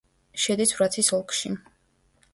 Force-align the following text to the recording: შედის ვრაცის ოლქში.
შედის 0.43 0.73
ვრაცის 0.77 1.13
ოლქში. 1.19 1.55